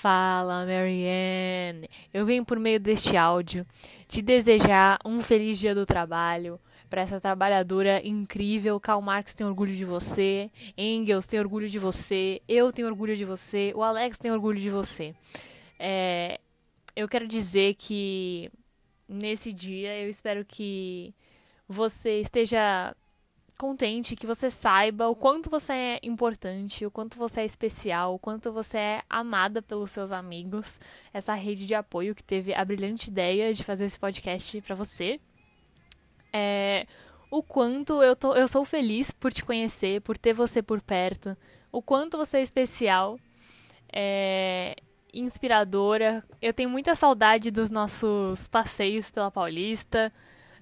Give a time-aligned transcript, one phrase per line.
[0.00, 1.90] Fala, Marianne!
[2.14, 3.66] Eu venho por meio deste áudio
[4.06, 8.78] te desejar um feliz dia do trabalho para essa trabalhadora incrível.
[8.78, 13.24] Karl Marx tem orgulho de você, Engels tem orgulho de você, eu tenho orgulho de
[13.24, 15.16] você, o Alex tem orgulho de você.
[15.80, 16.38] É,
[16.94, 18.52] eu quero dizer que
[19.08, 21.12] nesse dia eu espero que
[21.68, 22.94] você esteja
[23.58, 28.18] contente, que você saiba o quanto você é importante, o quanto você é especial, o
[28.18, 30.80] quanto você é amada pelos seus amigos.
[31.12, 35.20] Essa rede de apoio que teve a brilhante ideia de fazer esse podcast para você.
[36.32, 36.86] É,
[37.30, 41.36] o quanto eu, tô, eu sou feliz por te conhecer, por ter você por perto,
[41.72, 43.18] o quanto você é especial,
[43.92, 44.76] é,
[45.12, 46.24] inspiradora.
[46.40, 50.12] Eu tenho muita saudade dos nossos passeios pela Paulista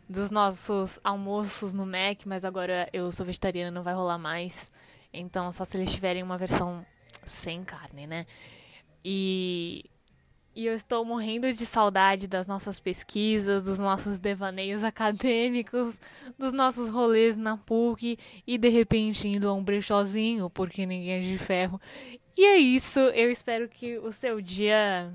[0.09, 4.71] dos nossos almoços no Mac, mas agora eu sou vegetariana, não vai rolar mais.
[5.13, 6.85] Então, só se eles tiverem uma versão
[7.25, 8.27] sem carne, né?
[9.05, 9.85] E,
[10.55, 16.01] e eu estou morrendo de saudade das nossas pesquisas, dos nossos devaneios acadêmicos,
[16.39, 21.21] dos nossos rolês na PUC e de repente indo a um brechózinho, porque ninguém é
[21.21, 21.81] de ferro.
[22.37, 25.13] E é isso, eu espero que o seu dia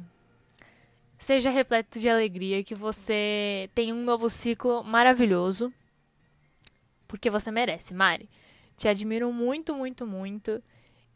[1.22, 5.72] seja repleto de alegria, que você tenha um novo ciclo maravilhoso,
[7.08, 8.30] porque você merece, Mari.
[8.76, 10.62] Te admiro muito, muito, muito.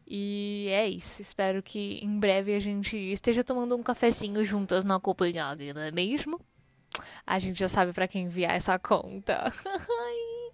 [0.08, 1.22] E é isso.
[1.22, 5.92] Espero que em breve a gente esteja tomando um cafezinho juntas na Copenhague, não é
[5.92, 6.40] mesmo?
[7.26, 9.52] A gente já sabe para quem enviar essa conta.